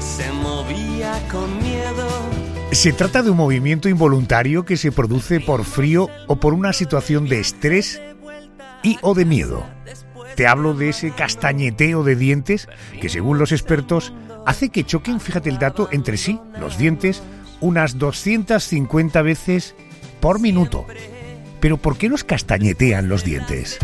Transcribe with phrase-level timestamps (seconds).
[0.00, 2.08] se movía con miedo.
[2.72, 7.28] Se trata de un movimiento involuntario que se produce por frío o por una situación
[7.28, 8.00] de estrés
[8.82, 9.66] y o de miedo.
[10.36, 12.68] Te hablo de ese castañeteo de dientes
[13.00, 14.12] que según los expertos
[14.46, 17.22] hace que choquen, fíjate el dato, entre sí, los dientes,
[17.60, 19.74] unas 250 veces
[20.20, 20.86] por minuto.
[21.60, 23.78] Pero ¿por qué nos castañetean los dientes?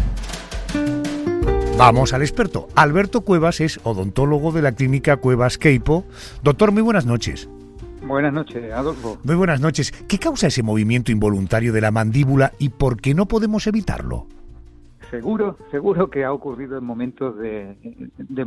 [1.77, 2.69] Vamos al experto.
[2.77, 6.05] Alberto Cuevas es odontólogo de la clínica Cuevas Queipo.
[6.45, 7.49] Doctor, muy buenas noches.
[8.07, 9.19] Buenas noches, Adolfo.
[9.25, 9.91] Muy buenas noches.
[10.07, 14.27] ¿Qué causa ese movimiento involuntario de la mandíbula y por qué no podemos evitarlo?
[15.11, 17.77] Seguro, seguro que ha ocurrido en momentos de,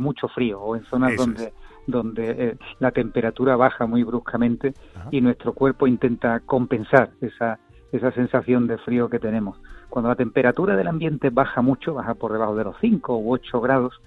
[0.00, 1.52] mucho frío o en zonas donde,
[1.86, 4.72] donde eh, la temperatura baja muy bruscamente
[5.10, 7.58] y nuestro cuerpo intenta compensar esa,
[7.92, 9.58] esa sensación de frío que tenemos.
[9.88, 13.60] Cuando la temperatura del ambiente baja mucho, baja por debajo de los 5 u 8
[13.60, 14.00] grados,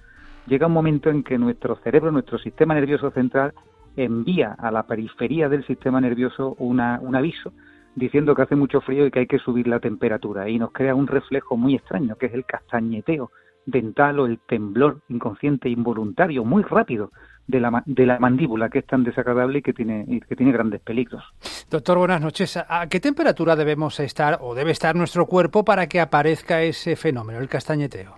[0.46, 3.52] llega un momento en que nuestro cerebro, nuestro sistema nervioso central,
[3.96, 7.52] envía a la periferia del sistema nervioso una, un aviso
[7.94, 10.48] diciendo que hace mucho frío y que hay que subir la temperatura.
[10.48, 13.30] Y nos crea un reflejo muy extraño, que es el castañeteo
[13.66, 17.10] dental o el temblor inconsciente involuntario, muy rápido,
[17.46, 20.52] de la, de la mandíbula, que es tan desagradable y que tiene, y que tiene
[20.52, 21.22] grandes peligros.
[21.70, 22.56] Doctor, buenas noches.
[22.56, 27.40] ¿A qué temperatura debemos estar o debe estar nuestro cuerpo para que aparezca ese fenómeno,
[27.40, 28.16] el castañeteo?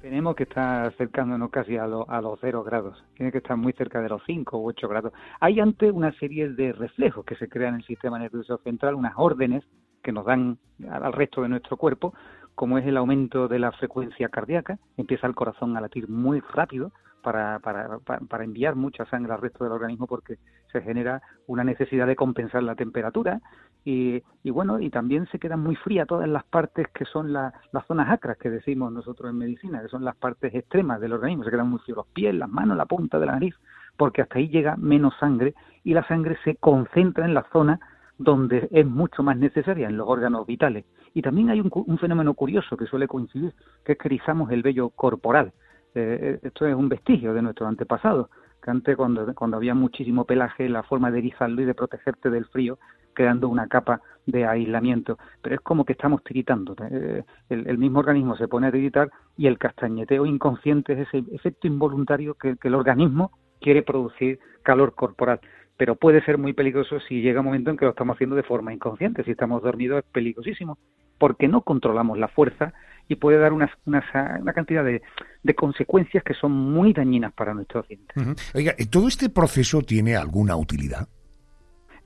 [0.00, 3.02] Tenemos que estar acercándonos casi a, a los cero grados.
[3.16, 5.12] Tiene que estar muy cerca de los 5 u 8 grados.
[5.40, 9.14] Hay antes una serie de reflejos que se crean en el sistema nervioso central, unas
[9.16, 9.64] órdenes
[10.02, 12.14] que nos dan al resto de nuestro cuerpo,
[12.58, 14.80] como es el aumento de la frecuencia cardíaca.
[14.96, 16.90] Empieza el corazón a latir muy rápido,
[17.22, 20.38] para, para, para, enviar mucha sangre al resto del organismo porque
[20.72, 23.40] se genera una necesidad de compensar la temperatura
[23.84, 27.52] y, y bueno, y también se quedan muy frías todas las partes que son las
[27.86, 31.50] zonas acras que decimos nosotros en medicina, que son las partes extremas del organismo, se
[31.50, 33.54] quedan muy fríos los pies, las manos, la punta de la nariz,
[33.96, 37.78] porque hasta ahí llega menos sangre y la sangre se concentra en la zona
[38.18, 40.84] donde es mucho más necesaria, en los órganos vitales.
[41.14, 44.62] Y también hay un, un fenómeno curioso que suele coincidir, que es que erizamos el
[44.62, 45.52] vello corporal.
[45.94, 48.28] Eh, esto es un vestigio de nuestros antepasados,
[48.62, 52.44] que antes cuando, cuando había muchísimo pelaje, la forma de erizarlo y de protegerte del
[52.46, 52.78] frío,
[53.14, 55.18] creando una capa de aislamiento.
[55.40, 56.74] Pero es como que estamos tiritando.
[56.90, 61.68] Eh, el, mismo organismo se pone a tiritar y el castañeteo inconsciente es ese efecto
[61.68, 63.30] involuntario que el organismo
[63.60, 65.40] quiere producir calor corporal
[65.78, 68.42] pero puede ser muy peligroso si llega un momento en que lo estamos haciendo de
[68.42, 69.22] forma inconsciente.
[69.24, 70.76] Si estamos dormidos es peligrosísimo,
[71.18, 72.74] porque no controlamos la fuerza
[73.06, 75.00] y puede dar una, una, cantidad de,
[75.42, 78.52] de, consecuencias que son muy dañinas para nuestros dientes.
[78.54, 81.08] Oiga, ¿todo este proceso tiene alguna utilidad?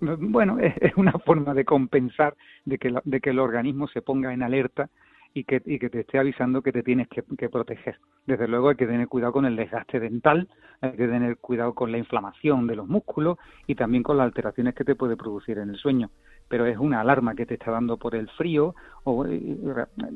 [0.00, 4.42] Bueno, es, una forma de compensar de que, de que el organismo se ponga en
[4.42, 4.90] alerta
[5.34, 7.98] y que, y que te esté avisando que te tienes que, proteger.
[8.26, 10.48] Desde luego hay que tener cuidado con el desgaste dental,
[10.80, 14.74] hay que tener cuidado con la inflamación de los músculos y también con las alteraciones
[14.74, 16.10] que te puede producir en el sueño.
[16.48, 19.56] Pero es una alarma que te está dando por el frío o eh,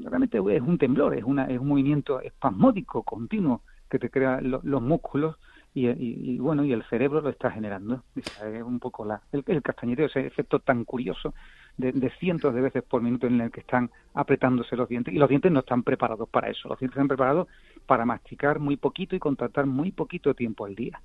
[0.05, 4.83] realmente es un temblor, es, una, es un movimiento espasmódico continuo que te crea los
[4.83, 5.37] músculos
[5.73, 9.63] y, y, bueno y el cerebro lo está generando es un poco la, el, el
[9.63, 11.35] castañeteo ese efecto tan curioso
[11.77, 15.29] de, cientos de veces por minuto en el que están apretándose los dientes y los
[15.29, 16.69] dientes no están preparados para eso.
[16.69, 17.49] Los dientes están preparados
[17.87, 21.01] para masticar muy poquito y contratar muy poquito tiempo al día.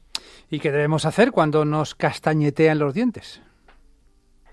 [0.50, 3.42] ¿Y qué debemos hacer cuando nos castañetean los dientes?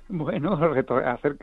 [0.09, 0.55] Bueno,
[1.05, 1.37] hacer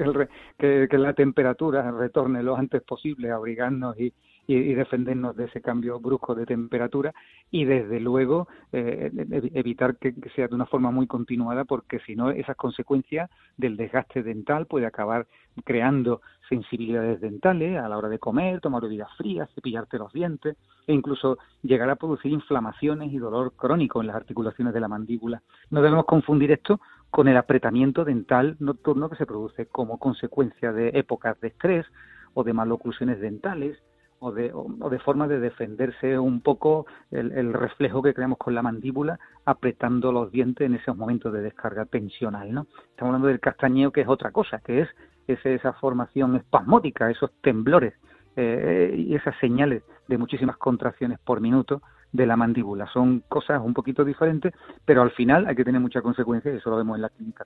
[0.57, 4.13] que, que, la temperatura retorne lo antes posible, abrigarnos y,
[4.47, 7.13] y, defendernos de ese cambio brusco de temperatura
[7.51, 9.11] y desde luego eh,
[9.53, 14.23] evitar que, sea de una forma muy continuada porque si no esas consecuencias del desgaste
[14.23, 15.27] dental puede acabar
[15.63, 20.93] creando sensibilidades dentales a la hora de comer, tomar bebidas frías, cepillarte los dientes e
[20.93, 25.41] incluso llegar a producir inflamaciones y dolor crónico en las articulaciones de la mandíbula.
[25.71, 26.79] No debemos confundir esto
[27.09, 31.85] con el apretamiento dental nocturno que se produce como consecuencia de épocas de estrés
[32.33, 33.81] o de maloclusiones dentales
[34.19, 38.61] o de, o de forma de defenderse un poco el, reflejo que creamos con la
[38.61, 42.67] mandíbula apretando los dientes en esos momentos de descarga tensional, ¿no?
[42.89, 44.89] Estamos hablando del castañeo que es otra cosa, que es,
[45.27, 47.93] esa formación espasmódica, esos temblores
[48.35, 52.87] eh, y esas señales de muchísimas contracciones por minuto de la mandíbula.
[52.93, 54.53] Son cosas un poquito diferentes,
[54.85, 57.45] pero al final hay que tener mucha consecuencia y eso lo vemos en la clínica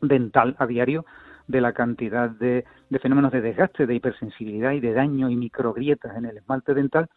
[0.00, 1.04] dental a diario
[1.48, 2.64] de la cantidad de,
[3.02, 7.08] fenómenos de desgaste, de hipersensibilidad y de daño y microgrietas en el esmalte dental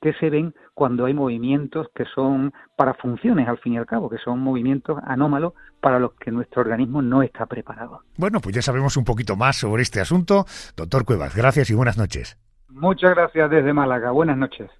[0.00, 4.08] que se ven cuando hay movimientos que son para funciones, al fin y al cabo,
[4.08, 8.02] que son movimientos anómalos para los que nuestro organismo no está preparado.
[8.16, 10.44] Bueno, pues ya sabemos un poquito más sobre este asunto.
[10.76, 12.38] Doctor Cuevas, gracias y buenas noches.
[12.68, 14.12] Muchas gracias desde Málaga.
[14.12, 14.70] Buenas noches.